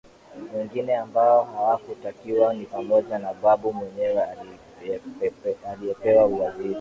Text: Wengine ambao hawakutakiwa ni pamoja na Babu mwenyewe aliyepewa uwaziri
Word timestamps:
Wengine 0.55 0.95
ambao 0.95 1.43
hawakutakiwa 1.43 2.53
ni 2.53 2.65
pamoja 2.65 3.17
na 3.19 3.33
Babu 3.33 3.73
mwenyewe 3.73 4.21
aliyepewa 5.67 6.25
uwaziri 6.25 6.69